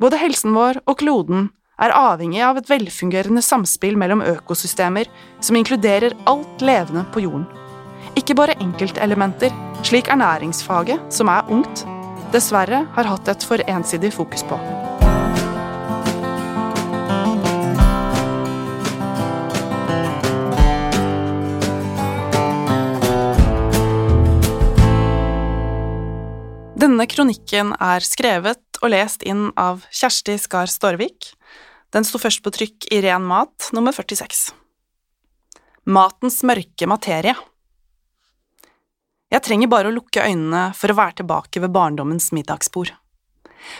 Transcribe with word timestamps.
Både 0.00 0.16
helsen 0.16 0.54
vår 0.56 0.78
og 0.88 0.96
kloden 1.02 1.50
er 1.80 1.92
avhengig 1.92 2.40
av 2.44 2.56
et 2.56 2.68
velfungerende 2.70 3.42
samspill 3.44 3.98
mellom 4.00 4.22
økosystemer 4.24 5.10
som 5.44 5.58
inkluderer 5.60 6.16
alt 6.30 6.64
levende 6.64 7.04
på 7.12 7.26
jorden. 7.26 7.44
Ikke 8.16 8.32
bare 8.36 8.56
enkeltelementer, 8.64 9.52
slik 9.84 10.08
ernæringsfaget, 10.08 11.04
som 11.12 11.28
er 11.28 11.52
ungt, 11.52 11.84
dessverre 12.32 12.86
har 12.96 13.10
hatt 13.12 13.28
et 13.28 13.44
for 13.44 13.60
ensidig 13.68 14.14
fokus 14.16 14.46
på. 14.48 14.56
Denne 26.80 27.04
kronikken 27.04 27.76
er 27.76 28.00
skrevet 28.00 28.69
og 28.80 28.92
lest 28.92 29.22
inn 29.28 29.50
av 29.60 29.84
Kjersti 29.92 30.36
Skar 30.40 30.70
Storvik. 30.70 31.32
Den 31.94 32.06
sto 32.06 32.20
først 32.22 32.42
på 32.44 32.52
trykk 32.54 32.88
i 32.94 33.00
Ren 33.04 33.24
mat, 33.26 33.70
nummer 33.76 33.94
46. 33.94 34.50
Matens 35.90 36.40
mørke 36.46 36.88
materie. 36.90 37.34
Jeg 39.30 39.44
trenger 39.46 39.70
bare 39.70 39.90
å 39.90 39.94
lukke 39.94 40.24
øynene 40.26 40.70
for 40.74 40.90
å 40.90 40.98
være 40.98 41.20
tilbake 41.20 41.62
ved 41.62 41.74
barndommens 41.74 42.30
middagsbord. 42.34 42.92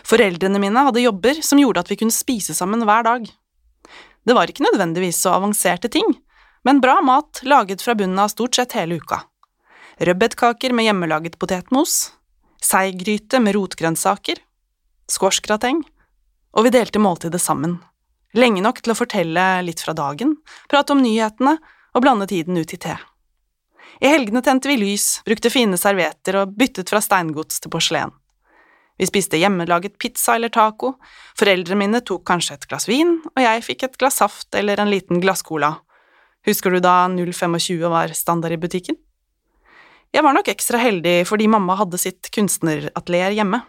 Foreldrene 0.07 0.61
mine 0.63 0.85
hadde 0.87 1.03
jobber 1.03 1.41
som 1.45 1.59
gjorde 1.59 1.83
at 1.83 1.91
vi 1.91 1.99
kunne 2.01 2.15
spise 2.15 2.55
sammen 2.55 2.85
hver 2.87 3.07
dag. 3.07 3.27
Det 4.27 4.37
var 4.37 4.51
ikke 4.51 4.67
nødvendigvis 4.67 5.19
så 5.25 5.35
avanserte 5.39 5.91
ting, 5.93 6.07
men 6.67 6.83
bra 6.85 6.99
mat 7.03 7.41
laget 7.43 7.83
fra 7.83 7.97
bunnen 7.97 8.21
av 8.21 8.31
stort 8.33 8.59
sett 8.59 8.77
hele 8.77 9.01
uka. 9.01 9.23
Rødbetkaker 10.01 10.75
med 10.77 10.87
hjemmelaget 10.87 11.39
potetmos, 11.41 12.13
seiggryte 12.63 13.41
med 13.43 13.57
rotgrønnsaker, 13.57 14.39
squashgrateng, 15.11 15.83
og 16.57 16.67
vi 16.67 16.73
delte 16.75 17.03
måltidet 17.03 17.43
sammen, 17.43 17.79
lenge 18.37 18.63
nok 18.63 18.81
til 18.83 18.95
å 18.95 18.99
fortelle 18.99 19.47
litt 19.67 19.83
fra 19.83 19.95
dagen, 19.97 20.37
prate 20.71 20.95
om 20.95 21.03
nyhetene 21.03 21.57
og 21.95 22.05
blande 22.05 22.29
tiden 22.31 22.59
ut 22.59 22.75
i 22.75 22.79
te. 22.81 22.97
I 24.01 24.09
helgene 24.09 24.43
tente 24.43 24.71
vi 24.71 24.79
lys, 24.81 25.21
brukte 25.27 25.51
fine 25.53 25.77
servietter 25.79 26.39
og 26.41 26.55
byttet 26.57 26.91
fra 26.93 27.03
steingods 27.05 27.61
til 27.61 27.73
porselen. 27.73 28.15
Vi 29.01 29.09
spiste 29.09 29.39
hjemmelaget 29.41 29.97
pizza 30.01 30.35
eller 30.37 30.53
taco, 30.53 30.95
foreldrene 31.39 31.79
mine 31.81 32.01
tok 32.05 32.25
kanskje 32.29 32.59
et 32.59 32.67
glass 32.69 32.87
vin, 32.89 33.17
og 33.33 33.41
jeg 33.41 33.65
fikk 33.65 33.87
et 33.87 34.01
glass 34.01 34.21
saft 34.21 34.57
eller 34.57 34.81
en 34.81 34.93
liten 34.93 35.23
glasscola. 35.25 35.79
Husker 36.49 36.73
du 36.73 36.83
da 36.85 37.07
025 37.09 37.89
var 37.93 38.13
standard 38.17 38.53
i 38.53 38.61
butikken? 38.61 38.99
Jeg 40.11 40.25
var 40.27 40.35
nok 40.35 40.49
ekstra 40.51 40.81
heldig 40.83 41.23
fordi 41.29 41.47
mamma 41.49 41.77
hadde 41.79 42.01
sitt 42.01 42.29
kunstneratelier 42.35 43.37
hjemme, 43.37 43.63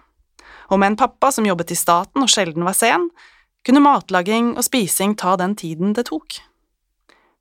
og 0.71 0.79
med 0.79 0.93
en 0.93 0.99
pappa 0.99 1.31
som 1.35 1.45
jobbet 1.45 1.73
i 1.73 1.77
staten 1.77 2.23
og 2.23 2.31
sjelden 2.31 2.63
var 2.63 2.77
sen, 2.77 3.09
kunne 3.65 3.83
matlaging 3.83 4.53
og 4.55 4.65
spising 4.65 5.17
ta 5.19 5.35
den 5.37 5.53
tiden 5.59 5.91
det 5.97 6.07
tok. 6.09 6.39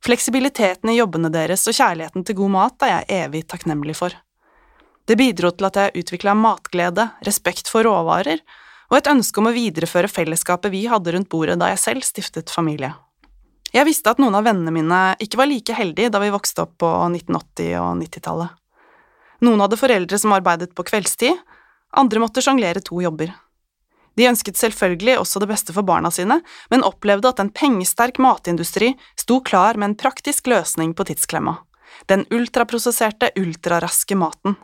Fleksibiliteten 0.05 0.91
i 0.91 0.97
jobbene 0.97 1.31
deres 1.33 1.67
og 1.69 1.77
kjærligheten 1.77 2.25
til 2.27 2.39
god 2.41 2.53
mat 2.56 2.86
er 2.86 2.92
jeg 2.95 3.25
evig 3.27 3.45
takknemlig 3.53 3.95
for. 3.98 4.17
Det 5.06 5.17
bidro 5.19 5.53
til 5.53 5.69
at 5.69 5.78
jeg 5.78 6.03
utvikla 6.03 6.34
matglede, 6.39 7.06
respekt 7.27 7.70
for 7.70 7.86
råvarer 7.86 8.42
og 8.91 8.97
et 8.98 9.11
ønske 9.11 9.41
om 9.41 9.48
å 9.51 9.55
videreføre 9.55 10.11
fellesskapet 10.11 10.73
vi 10.73 10.84
hadde 10.91 11.14
rundt 11.14 11.31
bordet 11.31 11.58
da 11.61 11.70
jeg 11.70 11.83
selv 11.83 12.06
stiftet 12.06 12.53
familie. 12.53 12.92
Jeg 13.70 13.86
visste 13.86 14.11
at 14.11 14.19
noen 14.19 14.34
av 14.34 14.48
vennene 14.48 14.73
mine 14.75 15.01
ikke 15.23 15.39
var 15.39 15.47
like 15.47 15.77
heldige 15.77 16.11
da 16.11 16.19
vi 16.23 16.33
vokste 16.34 16.64
opp 16.64 16.75
på 16.83 16.89
1980- 16.89 17.77
og 17.78 17.92
90-tallet. 18.01 18.56
Noen 19.47 19.62
hadde 19.62 19.78
foreldre 19.81 20.19
som 20.20 20.34
arbeidet 20.34 20.75
på 20.75 20.84
kveldstid, 20.89 21.39
andre 21.96 22.20
måtte 22.22 22.42
sjonglere 22.44 22.83
to 22.84 23.00
jobber. 23.02 23.33
De 24.19 24.27
ønsket 24.28 24.58
selvfølgelig 24.58 25.16
også 25.20 25.41
det 25.42 25.48
beste 25.52 25.74
for 25.74 25.86
barna 25.86 26.10
sine, 26.12 26.41
men 26.70 26.84
opplevde 26.86 27.30
at 27.30 27.41
en 27.42 27.52
pengesterk 27.55 28.19
matindustri 28.20 28.92
sto 29.19 29.41
klar 29.41 29.78
med 29.78 29.91
en 29.91 29.98
praktisk 30.02 30.50
løsning 30.50 30.94
på 30.94 31.06
tidsklemma. 31.08 31.56
Den 32.11 32.27
ultraprosesserte, 32.34 33.30
ultraraske 33.39 34.18
maten. 34.18 34.56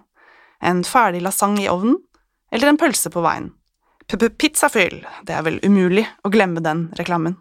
En 0.61 0.83
ferdig 0.85 1.23
lasagne 1.25 1.65
i 1.65 1.71
ovnen, 1.71 1.99
eller 2.53 2.73
en 2.73 2.81
pølse 2.81 3.13
på 3.13 3.23
veien. 3.25 3.51
P-p-pizzafyll, 4.07 5.01
det 5.27 5.35
er 5.35 5.45
vel 5.47 5.59
umulig 5.67 6.07
å 6.23 6.31
glemme 6.31 6.63
den 6.63 6.87
reklamen. 6.99 7.41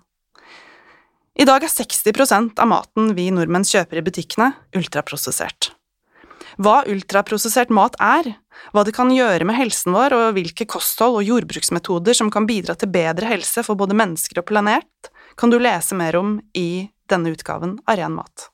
I 1.35 1.45
dag 1.45 1.65
er 1.67 1.71
60% 1.71 2.61
av 2.63 2.69
maten 2.71 3.11
vi 3.17 3.27
nordmenn 3.33 3.67
kjøper 3.67 3.99
i 3.99 4.05
butikkene, 4.05 4.53
ultraprosessert 4.77 5.74
hva 6.61 6.81
ultraprosessert 6.89 7.71
mat 7.73 7.97
er, 8.01 8.31
hva 8.71 8.85
det 8.87 8.95
kan 8.95 9.11
gjøre 9.11 9.47
med 9.47 9.57
helsen 9.57 9.95
vår, 9.95 10.15
og 10.15 10.37
hvilke 10.37 10.67
kosthold 10.69 11.19
og 11.19 11.27
jordbruksmetoder 11.27 12.17
som 12.17 12.31
kan 12.33 12.47
bidra 12.47 12.77
til 12.79 12.91
bedre 12.93 13.29
helse 13.29 13.63
for 13.65 13.79
både 13.79 13.97
mennesker 13.97 14.41
og 14.41 14.47
planet, 14.51 15.11
kan 15.35 15.51
du 15.51 15.59
lese 15.59 15.97
mer 15.97 16.15
om 16.19 16.37
i 16.55 16.87
denne 17.11 17.33
utgaven 17.35 17.77
av 17.85 17.99
Ren 17.99 18.15
mat. 18.15 18.49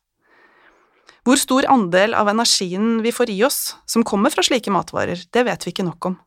Hvor 1.21 1.37
stor 1.37 1.67
andel 1.69 2.15
av 2.17 2.31
energien 2.31 3.03
vi 3.05 3.13
får 3.13 3.29
i 3.29 3.37
oss 3.45 3.75
som 3.85 4.05
kommer 4.07 4.33
fra 4.33 4.41
slike 4.45 4.73
matvarer, 4.73 5.21
det 5.29 5.45
vet 5.45 5.67
vi 5.67 5.73
ikke 5.73 5.85
nok 5.85 6.09
om. 6.09 6.17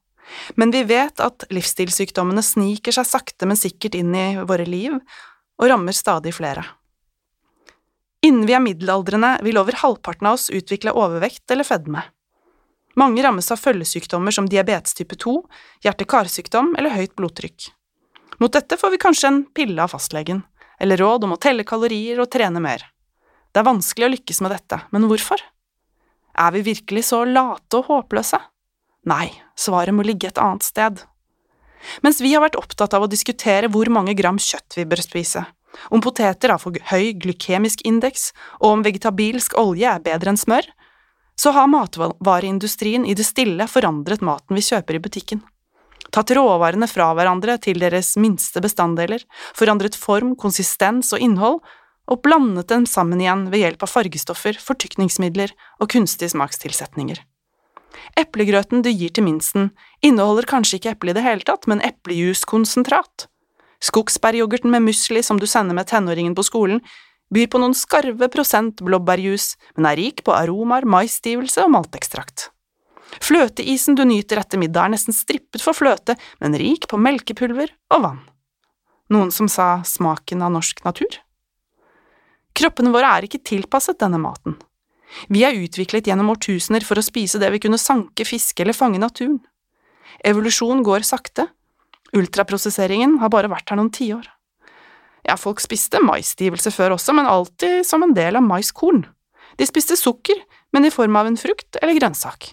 Men 0.54 0.70
vi 0.72 0.84
vet 0.88 1.20
at 1.20 1.44
livsstilssykdommene 1.52 2.42
sniker 2.46 2.94
seg 2.94 3.08
sakte, 3.08 3.48
men 3.50 3.58
sikkert 3.60 3.98
inn 3.98 4.14
i 4.14 4.28
våre 4.46 4.64
liv 4.68 4.94
og 4.94 5.68
rammer 5.68 5.96
stadig 5.96 6.32
flere. 6.36 6.64
Innen 8.24 8.46
vi 8.48 8.54
er 8.56 8.62
middelaldrende, 8.64 9.36
vil 9.44 9.58
over 9.60 9.76
halvparten 9.82 10.30
av 10.30 10.38
oss 10.38 10.48
utvikle 10.48 10.94
overvekt 10.96 11.50
eller 11.52 11.66
fedme. 11.68 12.06
Mange 12.96 13.22
rammes 13.26 13.50
av 13.52 13.60
følgesykdommer 13.60 14.32
som 14.32 14.46
diabetes 14.48 14.96
type 14.96 15.18
2, 15.20 15.34
hjerte-karsykdom 15.84 16.72
eller 16.78 16.94
høyt 16.94 17.12
blodtrykk. 17.18 17.66
Mot 18.40 18.54
dette 18.54 18.78
får 18.80 18.94
vi 18.94 19.00
kanskje 19.02 19.28
en 19.28 19.40
pille 19.54 19.82
av 19.82 19.92
fastlegen, 19.92 20.40
eller 20.80 21.02
råd 21.02 21.26
om 21.26 21.34
å 21.34 21.40
telle 21.42 21.66
kalorier 21.68 22.22
og 22.22 22.30
trene 22.32 22.62
mer. 22.64 22.86
Det 23.52 23.60
er 23.60 23.68
vanskelig 23.68 24.06
å 24.06 24.14
lykkes 24.14 24.40
med 24.46 24.54
dette, 24.54 24.78
men 24.94 25.04
hvorfor? 25.10 25.42
Er 26.34 26.54
vi 26.54 26.64
virkelig 26.70 27.04
så 27.10 27.20
late 27.28 27.82
og 27.82 27.90
håpløse? 27.90 28.40
Nei, 29.10 29.28
svaret 29.58 29.94
må 29.94 30.06
ligge 30.06 30.30
et 30.32 30.40
annet 30.40 30.64
sted. 30.64 31.02
Mens 32.00 32.22
vi 32.24 32.32
har 32.32 32.42
vært 32.42 32.56
opptatt 32.56 32.96
av 32.96 33.04
å 33.04 33.10
diskutere 33.10 33.68
hvor 33.68 33.90
mange 33.92 34.16
gram 34.16 34.40
kjøtt 34.40 34.78
vi 34.78 34.86
bør 34.88 35.04
spise, 35.04 35.44
om 35.90 36.02
poteter 36.04 36.52
har 36.52 36.60
for 36.62 36.76
høy 36.90 37.12
glykemisk 37.20 37.84
indeks, 37.88 38.32
og 38.60 38.78
om 38.78 38.84
vegetabilsk 38.86 39.56
olje 39.60 39.90
er 39.90 40.04
bedre 40.04 40.34
enn 40.34 40.40
smør, 40.40 40.68
så 41.36 41.50
har 41.50 41.70
matvareindustrien 41.70 43.06
i 43.06 43.14
det 43.18 43.26
stille 43.26 43.66
forandret 43.70 44.22
maten 44.22 44.54
vi 44.54 44.62
kjøper 44.62 44.98
i 44.98 45.02
butikken. 45.02 45.42
Tatt 46.14 46.30
råvarene 46.36 46.86
fra 46.86 47.08
hverandre 47.16 47.56
til 47.58 47.80
deres 47.82 48.12
minste 48.20 48.62
bestanddeler, 48.62 49.24
forandret 49.56 49.96
form, 49.98 50.36
konsistens 50.38 51.10
og 51.16 51.22
innhold, 51.24 51.58
og 52.06 52.20
blandet 52.22 52.68
dem 52.70 52.84
sammen 52.86 53.22
igjen 53.22 53.48
ved 53.50 53.64
hjelp 53.64 53.86
av 53.86 53.90
fargestoffer, 53.90 54.58
fortykningsmidler 54.60 55.54
og 55.80 55.90
kunstige 55.90 56.30
smakstilsetninger. 56.34 57.22
Eplegrøten 58.20 58.82
du 58.84 58.90
gir 58.90 59.12
til 59.14 59.26
minsten, 59.26 59.70
inneholder 60.04 60.46
kanskje 60.50 60.78
ikke 60.78 60.94
eple 60.94 61.14
i 61.14 61.16
det 61.16 61.24
hele 61.24 61.46
tatt, 61.46 61.66
men 61.70 61.82
eplejuskonsentrat. 61.86 63.26
Skogsbæryoghurten 63.84 64.72
med 64.72 64.86
musli 64.86 65.22
som 65.22 65.40
du 65.40 65.46
sender 65.50 65.76
med 65.76 65.90
tenåringen 65.90 66.34
på 66.36 66.44
skolen, 66.46 66.80
byr 67.34 67.48
på 67.50 67.60
noen 67.60 67.74
skarve 67.76 68.28
prosent 68.32 68.80
blåbærjus, 68.84 69.54
men 69.76 69.88
er 69.90 69.98
rik 70.00 70.22
på 70.24 70.34
aromaer, 70.36 70.86
maisstivelse 70.88 71.64
og 71.64 71.72
maltekstrakt. 71.74 72.48
Fløteisen 73.22 73.96
du 73.98 74.04
nyter 74.08 74.40
etter 74.40 74.58
middag 74.58 74.88
er 74.88 74.94
nesten 74.94 75.14
strippet 75.14 75.62
for 75.62 75.76
fløte, 75.76 76.16
men 76.40 76.56
rik 76.58 76.88
på 76.90 76.98
melkepulver 76.98 77.74
og 77.94 78.06
vann. 78.06 78.22
Noen 79.12 79.30
som 79.34 79.50
sa 79.52 79.82
smaken 79.86 80.42
av 80.42 80.54
norsk 80.54 80.80
natur? 80.86 81.20
Kroppene 82.54 82.92
våre 82.94 83.10
er 83.18 83.26
ikke 83.26 83.42
tilpasset 83.44 84.00
denne 84.00 84.20
maten. 84.22 84.56
Vi 85.30 85.44
er 85.46 85.58
utviklet 85.58 86.08
gjennom 86.08 86.32
årtusener 86.32 86.86
for 86.86 86.98
å 86.98 87.04
spise 87.04 87.38
det 87.42 87.50
vi 87.54 87.60
kunne 87.62 87.78
sanke, 87.78 88.26
fiske 88.26 88.64
eller 88.64 88.76
fange 88.76 88.98
naturen. 89.02 89.42
Evolusjon 90.24 90.82
går 90.86 91.04
sakte, 91.06 91.46
Ultraprosesseringen 92.14 93.18
har 93.22 93.32
bare 93.34 93.50
vært 93.50 93.72
her 93.72 93.80
noen 93.80 93.92
tiår. 93.94 94.28
Ja, 95.24 95.38
folk 95.40 95.62
spiste 95.64 96.02
maisstivelse 96.04 96.70
før 96.74 96.98
også, 96.98 97.14
men 97.16 97.28
alltid 97.28 97.82
som 97.88 98.04
en 98.04 98.14
del 98.16 98.36
av 98.38 98.44
maiskorn. 98.44 99.06
De 99.58 99.66
spiste 99.66 99.96
sukker, 99.96 100.42
men 100.74 100.84
i 100.84 100.92
form 100.92 101.16
av 101.16 101.30
en 101.30 101.38
frukt 101.40 101.78
eller 101.80 101.96
grønnsak. 101.96 102.52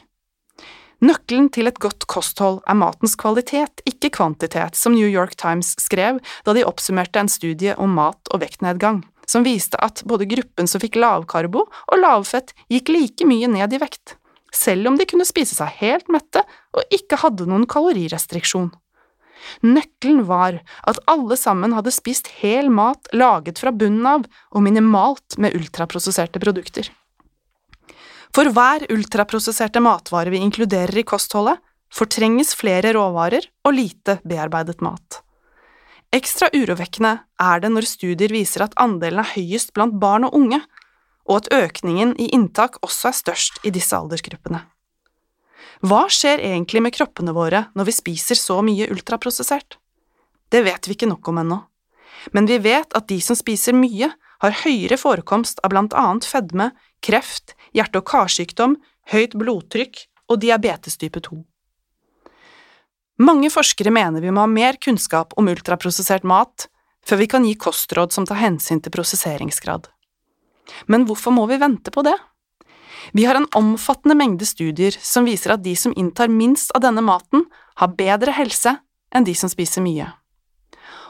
Nøkkelen 1.01 1.47
til 1.49 1.65
et 1.65 1.79
godt 1.81 2.05
kosthold 2.09 2.59
er 2.69 2.77
matens 2.77 3.15
kvalitet, 3.17 3.81
ikke 3.89 4.11
kvantitet, 4.13 4.77
som 4.77 4.93
New 4.93 5.09
York 5.09 5.33
Times 5.41 5.73
skrev 5.81 6.19
da 6.45 6.53
de 6.53 6.65
oppsummerte 6.67 7.23
en 7.23 7.31
studie 7.31 7.73
om 7.81 7.95
mat 7.97 8.29
og 8.29 8.43
vektnedgang, 8.43 9.01
som 9.25 9.45
viste 9.45 9.79
at 9.81 10.03
både 10.05 10.29
gruppen 10.29 10.69
som 10.69 10.81
fikk 10.83 10.99
lavkarbo 11.01 11.65
og 11.65 11.97
lavfett, 11.97 12.53
gikk 12.69 12.93
like 12.93 13.25
mye 13.25 13.49
ned 13.49 13.73
i 13.73 13.81
vekt, 13.81 14.15
selv 14.53 14.91
om 14.91 14.99
de 14.99 15.09
kunne 15.09 15.25
spise 15.25 15.57
seg 15.57 15.73
helt 15.81 16.11
mette 16.13 16.45
og 16.77 16.93
ikke 16.93 17.19
hadde 17.23 17.49
noen 17.49 17.65
kalorirestriksjon. 17.69 18.69
Nøkkelen 19.65 20.25
var 20.29 20.59
at 20.87 20.99
alle 21.11 21.37
sammen 21.39 21.73
hadde 21.75 21.93
spist 21.93 22.29
hel 22.41 22.69
mat 22.73 23.09
laget 23.13 23.61
fra 23.61 23.73
bunnen 23.73 24.07
av 24.07 24.27
og 24.51 24.65
minimalt 24.65 25.37
med 25.41 25.55
ultraprosesserte 25.57 26.41
produkter. 26.43 26.89
For 28.31 28.47
hver 28.55 28.85
ultraprosesserte 28.93 29.81
matvare 29.83 30.31
vi 30.31 30.39
inkluderer 30.39 31.01
i 31.01 31.07
kostholdet, 31.07 31.59
fortrenges 31.91 32.53
flere 32.55 32.93
råvarer 32.95 33.49
og 33.67 33.75
lite 33.75 34.21
bearbeidet 34.23 34.79
mat. 34.83 35.19
Ekstra 36.15 36.49
urovekkende 36.51 37.17
er 37.39 37.63
det 37.63 37.71
når 37.71 37.87
studier 37.87 38.31
viser 38.31 38.65
at 38.65 38.75
andelen 38.79 39.23
er 39.23 39.33
høyest 39.33 39.71
blant 39.75 39.95
barn 39.99 40.27
og 40.27 40.35
unge, 40.35 40.59
og 41.27 41.41
at 41.41 41.51
økningen 41.55 42.15
i 42.19 42.31
inntak 42.35 42.79
også 42.83 43.11
er 43.11 43.19
størst 43.19 43.61
i 43.67 43.71
disse 43.71 43.95
aldersgruppene. 43.95 44.63
Hva 45.81 46.05
skjer 46.11 46.41
egentlig 46.43 46.81
med 46.85 46.93
kroppene 46.95 47.33
våre 47.35 47.65
når 47.77 47.89
vi 47.89 47.97
spiser 47.97 48.39
så 48.39 48.59
mye 48.65 48.89
ultraprosessert? 48.93 49.77
Det 50.51 50.63
vet 50.65 50.87
vi 50.87 50.97
ikke 50.97 51.09
nok 51.09 51.31
om 51.31 51.39
ennå, 51.41 51.59
men 52.35 52.49
vi 52.49 52.59
vet 52.61 52.93
at 52.97 53.07
de 53.09 53.17
som 53.23 53.37
spiser 53.39 53.73
mye, 53.77 54.11
har 54.41 54.57
høyere 54.63 54.97
forekomst 54.97 55.59
av 55.61 55.69
blant 55.73 55.93
annet 55.93 56.25
fedme, 56.25 56.71
kreft, 57.05 57.53
hjerte- 57.77 58.01
og 58.01 58.07
karsykdom, 58.09 58.75
høyt 59.13 59.35
blodtrykk 59.37 60.01
og 60.33 60.41
diabetes 60.41 60.97
type 60.97 61.21
2. 61.21 61.37
Mange 63.21 63.51
forskere 63.53 63.93
mener 63.93 64.23
vi 64.23 64.33
må 64.33 64.41
ha 64.41 64.49
mer 64.49 64.79
kunnskap 64.81 65.35
om 65.37 65.49
ultraprosessert 65.51 66.25
mat 66.25 66.65
før 67.05 67.21
vi 67.21 67.29
kan 67.29 67.45
gi 67.45 67.53
kostråd 67.53 68.13
som 68.13 68.25
tar 68.25 68.41
hensyn 68.41 68.81
til 68.81 68.93
prosesseringsgrad. 68.93 69.89
Men 70.89 71.05
hvorfor 71.05 71.33
må 71.35 71.45
vi 71.49 71.59
vente 71.61 71.93
på 71.93 72.03
det? 72.05 72.17
Vi 73.13 73.25
har 73.25 73.35
en 73.35 73.49
omfattende 73.57 74.15
mengde 74.17 74.45
studier 74.45 74.95
som 75.01 75.25
viser 75.25 75.55
at 75.55 75.63
de 75.63 75.75
som 75.75 75.93
inntar 75.97 76.31
minst 76.31 76.71
av 76.77 76.83
denne 76.85 77.03
maten, 77.05 77.45
har 77.75 77.95
bedre 77.97 78.33
helse 78.35 78.77
enn 79.11 79.25
de 79.27 79.35
som 79.35 79.49
spiser 79.51 79.83
mye. 79.83 80.07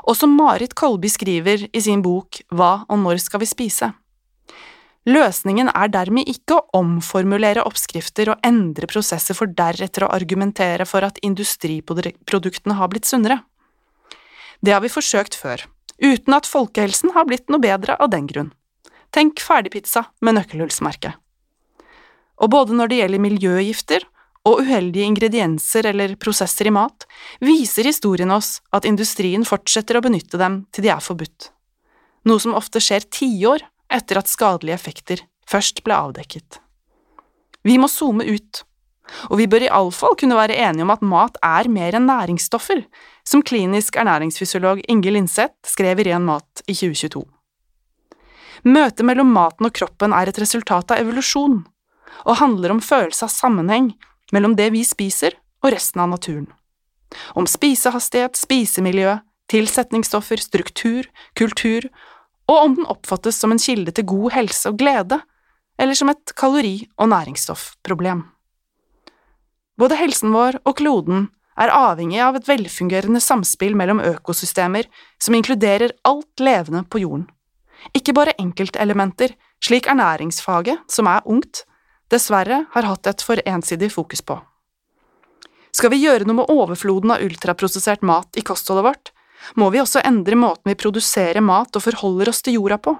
Og 0.08 0.18
som 0.18 0.34
Marit 0.34 0.74
Kolby 0.78 1.10
skriver 1.12 1.68
i 1.70 1.82
sin 1.82 2.02
bok 2.02 2.42
Hva 2.50 2.86
og 2.88 3.04
når 3.04 3.22
skal 3.22 3.44
vi 3.44 3.50
spise? 3.50 3.92
Løsningen 5.10 5.72
er 5.74 5.90
dermed 5.90 6.30
ikke 6.30 6.60
å 6.60 6.66
omformulere 6.78 7.64
oppskrifter 7.66 8.30
og 8.34 8.44
endre 8.46 8.86
prosesser 8.90 9.38
for 9.38 9.50
deretter 9.50 10.06
å 10.06 10.12
argumentere 10.14 10.86
for 10.86 11.06
at 11.06 11.18
industriproduktene 11.26 12.78
har 12.78 12.92
blitt 12.92 13.10
sunnere. 13.10 13.40
Det 14.62 14.76
har 14.76 14.84
vi 14.86 14.94
forsøkt 14.94 15.34
før, 15.34 15.66
uten 15.98 16.38
at 16.38 16.50
folkehelsen 16.50 17.16
har 17.18 17.26
blitt 17.26 17.50
noe 17.50 17.62
bedre 17.64 17.98
av 17.98 18.14
den 18.14 18.30
grunn. 18.30 18.54
Tenk 19.10 19.42
ferdigpizza 19.42 20.06
med 20.22 20.38
nøkkelhullsmerke. 20.38 21.16
Og 22.42 22.50
både 22.50 22.76
når 22.78 22.90
det 22.90 23.00
gjelder 23.02 23.22
miljøgifter 23.22 24.06
og 24.50 24.64
uheldige 24.64 25.06
ingredienser 25.06 25.86
eller 25.92 26.16
prosesser 26.22 26.70
i 26.70 26.74
mat, 26.74 27.06
viser 27.44 27.86
historien 27.86 28.34
oss 28.34 28.56
at 28.74 28.88
industrien 28.90 29.46
fortsetter 29.46 30.00
å 30.00 30.04
benytte 30.06 30.40
dem 30.42 30.64
til 30.74 30.88
de 30.88 30.94
er 30.94 31.04
forbudt, 31.04 31.52
noe 32.26 32.42
som 32.42 32.58
ofte 32.58 32.82
skjer 32.82 33.06
tiår 33.14 33.62
etter 33.94 34.18
at 34.18 34.32
skadelige 34.32 34.80
effekter 34.80 35.22
først 35.50 35.84
ble 35.86 35.94
avdekket. 35.94 36.58
Vi 37.62 37.78
må 37.78 37.90
zoome 37.92 38.26
ut, 38.26 38.64
og 39.30 39.38
vi 39.38 39.46
bør 39.52 39.68
iallfall 39.68 40.16
kunne 40.18 40.38
være 40.40 40.58
enige 40.64 40.88
om 40.88 40.94
at 40.94 41.04
mat 41.06 41.38
er 41.46 41.70
mer 41.70 41.98
enn 41.98 42.08
næringsstoffer, 42.10 42.82
som 43.28 43.44
klinisk 43.46 44.00
ernæringsfysiolog 44.02 44.82
Inge 44.90 45.14
Linseth 45.14 45.70
skrev 45.70 46.02
i 46.02 46.08
Ren 46.10 46.26
mat 46.26 46.64
i 46.66 46.74
2022. 46.74 47.22
Møtet 48.72 49.06
mellom 49.06 49.30
maten 49.34 49.68
og 49.68 49.74
kroppen 49.78 50.14
er 50.14 50.30
et 50.30 50.40
resultat 50.42 50.94
av 50.94 51.02
evolusjon, 51.02 51.62
og 52.26 52.40
handler 52.42 52.76
om 52.76 52.84
følelse 52.84 53.28
av 53.28 53.34
sammenheng 53.34 53.92
mellom 54.32 54.56
det 54.60 54.72
vi 54.76 54.84
spiser 54.88 55.38
og 55.64 55.72
resten 55.76 56.04
av 56.04 56.12
naturen. 56.14 56.48
Om 57.36 57.48
spisehastighet, 57.50 58.40
spisemiljø, 58.40 59.18
tilsetningsstoffer, 59.52 60.40
struktur, 60.40 61.10
kultur 61.36 61.90
og 62.50 62.58
om 62.58 62.78
den 62.80 62.88
oppfattes 62.92 63.40
som 63.40 63.54
en 63.54 63.62
kilde 63.62 63.94
til 63.96 64.08
god 64.08 64.32
helse 64.36 64.72
og 64.72 64.80
glede, 64.80 65.20
eller 65.80 65.98
som 65.98 66.12
et 66.12 66.34
kalori- 66.38 66.88
og 66.98 67.12
næringsstoffproblem. 67.12 68.24
Både 69.80 69.98
helsen 69.98 70.34
vår 70.36 70.60
og 70.66 70.76
kloden 70.78 71.30
er 71.58 71.74
avhengig 71.74 72.20
av 72.24 72.38
et 72.38 72.48
velfungerende 72.48 73.22
samspill 73.24 73.76
mellom 73.78 74.02
økosystemer 74.04 74.88
som 75.22 75.36
inkluderer 75.38 75.96
alt 76.08 76.44
levende 76.44 76.84
på 76.88 77.02
jorden, 77.04 77.28
ikke 77.98 78.14
bare 78.14 78.36
enkeltelementer, 78.40 79.34
slik 79.64 79.88
ernæringsfaget, 79.90 80.84
som 80.90 81.10
er 81.10 81.26
ungt, 81.26 81.64
dessverre 82.12 82.66
har 82.74 82.88
hatt 82.88 83.08
et 83.08 83.24
for 83.26 83.42
ensidig 83.46 83.92
fokus 83.94 84.22
på. 84.22 84.38
Skal 85.72 85.94
vi 85.94 86.02
gjøre 86.04 86.28
noe 86.28 86.42
med 86.42 86.52
overfloden 86.52 87.14
av 87.16 87.24
ultraprosessert 87.24 88.04
mat 88.04 88.38
i 88.38 88.44
kostholdet 88.46 88.88
vårt, 88.90 89.14
må 89.56 89.70
vi 89.74 89.80
også 89.82 90.04
endre 90.06 90.38
måten 90.38 90.70
vi 90.70 90.78
produserer 90.78 91.42
mat 91.42 91.76
og 91.76 91.86
forholder 91.86 92.30
oss 92.30 92.44
til 92.46 92.60
jorda 92.60 92.78
på. 92.78 92.94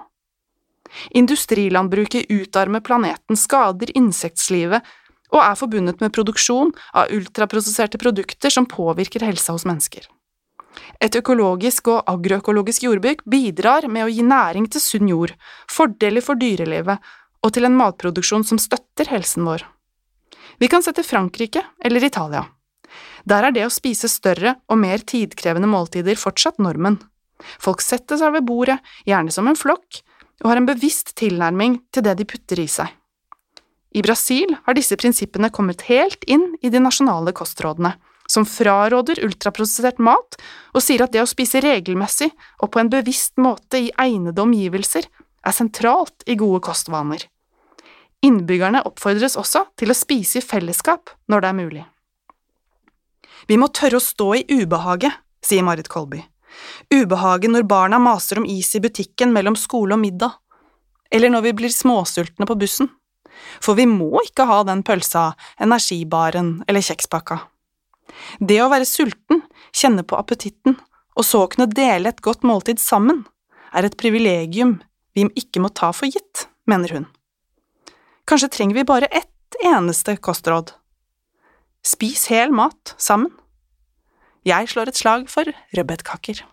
Industrilandbruket 1.16 2.32
utarmer 2.32 2.82
planeten, 2.84 3.38
skader 3.38 3.92
insektlivet 3.96 4.82
og 5.32 5.40
er 5.40 5.54
forbundet 5.56 6.02
med 6.02 6.12
produksjon 6.12 6.72
av 6.98 7.12
ultraprosesserte 7.14 8.00
produkter 8.00 8.52
som 8.52 8.68
påvirker 8.68 9.24
helsa 9.24 9.54
hos 9.54 9.64
mennesker. 9.68 10.04
Et 11.04 11.16
økologisk 11.16 11.90
og 11.92 12.08
agroøkologisk 12.08 12.86
jordbruk 12.86 13.24
bidrar 13.28 13.86
med 13.92 14.06
å 14.06 14.12
gi 14.12 14.24
næring 14.24 14.68
til 14.72 14.80
sunn 14.80 15.10
jord, 15.10 15.34
fordeler 15.68 16.24
for 16.24 16.40
dyrelivet 16.40 17.12
og 17.42 17.54
til 17.54 17.66
en 17.66 17.76
matproduksjon 17.78 18.46
som 18.46 18.60
støtter 18.62 19.10
helsen 19.10 19.46
vår. 19.46 19.64
Vi 20.62 20.68
kan 20.70 20.84
sette 20.84 21.04
Frankrike 21.06 21.64
eller 21.82 22.04
Italia. 22.04 22.46
Der 23.26 23.46
er 23.46 23.54
det 23.54 23.66
å 23.66 23.72
spise 23.72 24.10
større 24.10 24.56
og 24.70 24.78
mer 24.82 25.02
tidkrevende 25.06 25.70
måltider 25.70 26.18
fortsatt 26.18 26.60
normen. 26.62 26.98
Folk 27.62 27.82
setter 27.82 28.18
seg 28.20 28.34
ved 28.36 28.46
bordet, 28.46 28.78
gjerne 29.08 29.32
som 29.34 29.48
en 29.50 29.58
flokk, 29.58 30.02
og 30.42 30.50
har 30.50 30.60
en 30.60 30.68
bevisst 30.68 31.14
tilnærming 31.18 31.80
til 31.94 32.06
det 32.06 32.16
de 32.18 32.26
putter 32.28 32.62
i 32.62 32.68
seg. 32.70 32.90
I 33.92 34.02
Brasil 34.04 34.54
har 34.64 34.76
disse 34.76 34.96
prinsippene 34.96 35.50
kommet 35.52 35.84
helt 35.90 36.24
inn 36.24 36.54
i 36.64 36.70
de 36.72 36.80
nasjonale 36.80 37.34
kostrådene, 37.36 37.92
som 38.30 38.46
fraråder 38.48 39.20
ultraprosessert 39.26 39.98
mat 40.00 40.38
og 40.72 40.80
sier 40.80 41.04
at 41.04 41.12
det 41.12 41.20
å 41.20 41.28
spise 41.28 41.60
regelmessig 41.60 42.30
og 42.62 42.70
på 42.72 42.80
en 42.80 42.90
bevisst 42.92 43.36
måte 43.42 43.82
i 43.82 43.92
egnede 44.00 44.40
omgivelser 44.42 45.10
er 45.42 45.54
sentralt 45.56 46.24
i 46.24 46.38
gode 46.38 46.62
kostvaner. 46.64 47.26
Innbyggerne 48.22 48.84
oppfordres 48.86 49.34
også 49.38 49.64
til 49.78 49.90
å 49.90 49.98
spise 49.98 50.38
i 50.38 50.44
fellesskap 50.44 51.10
når 51.30 51.42
det 51.42 51.48
er 51.48 51.58
mulig. 51.58 51.84
Vi 53.50 53.58
må 53.58 53.68
tørre 53.74 53.98
å 53.98 54.04
stå 54.04 54.28
i 54.38 54.44
ubehaget, 54.62 55.14
sier 55.42 55.66
Marit 55.66 55.90
Kolby. 55.90 56.20
Ubehaget 56.92 57.50
når 57.50 57.66
barna 57.66 57.98
maser 57.98 58.38
om 58.38 58.46
is 58.46 58.70
i 58.76 58.82
butikken 58.82 59.32
mellom 59.34 59.56
skole 59.58 59.96
og 59.96 60.02
middag, 60.04 60.36
eller 61.10 61.32
når 61.32 61.48
vi 61.48 61.54
blir 61.60 61.74
småsultne 61.74 62.46
på 62.46 62.56
bussen. 62.60 62.90
For 63.64 63.74
vi 63.74 63.88
må 63.88 64.22
ikke 64.22 64.46
ha 64.46 64.60
den 64.68 64.84
pølsa, 64.86 65.32
energibaren 65.60 66.60
eller 66.68 66.84
kjekspakka. 66.84 67.40
Det 68.38 68.60
å 68.62 68.70
være 68.70 68.86
sulten, 68.86 69.42
kjenne 69.74 70.04
på 70.06 70.18
appetitten, 70.20 70.76
og 71.16 71.26
så 71.26 71.42
kunne 71.50 71.70
dele 71.72 72.12
et 72.12 72.22
godt 72.24 72.46
måltid 72.46 72.80
sammen, 72.80 73.24
er 73.72 73.88
et 73.88 73.98
privilegium 73.98 74.78
vi 75.16 75.26
ikke 75.36 75.64
må 75.64 75.72
ta 75.74 75.90
for 75.96 76.08
gitt, 76.08 76.46
mener 76.68 76.94
hun. 76.94 77.08
Kanskje 78.24 78.48
trenger 78.48 78.74
vi 78.74 78.84
bare 78.84 79.06
ett 79.06 79.28
eneste 79.64 80.16
kostråd 80.16 80.70
Spis 81.84 82.26
hel 82.30 82.52
mat 82.54 82.94
sammen. 82.98 83.30
Jeg 84.46 84.68
slår 84.70 84.90
et 84.90 84.98
slag 84.98 85.26
for 85.30 85.48
rødbetkaker. 85.74 86.44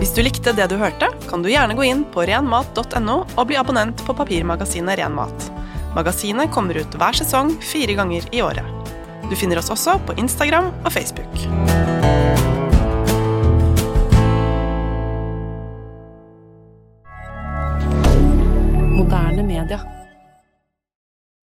Hvis 0.00 0.16
du 0.16 0.22
likte 0.24 0.56
det 0.56 0.70
du 0.72 0.78
hørte, 0.80 1.08
kan 1.28 1.44
du 1.44 1.52
gjerne 1.52 1.76
gå 1.76 1.84
inn 1.88 2.06
på 2.12 2.24
renmat.no 2.28 3.18
og 3.36 3.48
bli 3.48 3.60
abonnent 3.60 4.00
på 4.08 4.16
papirmagasinet 4.16 4.96
Renmat. 5.00 5.48
Magasinet 5.92 6.52
kommer 6.52 6.80
ut 6.80 6.96
hver 6.96 7.20
sesong 7.20 7.52
fire 7.60 8.00
ganger 8.00 8.24
i 8.32 8.40
året. 8.44 8.92
Du 9.28 9.36
finner 9.36 9.60
oss 9.60 9.72
også 9.72 10.00
på 10.08 10.16
Instagram 10.20 10.72
og 10.82 10.92
Facebook. 10.96 11.91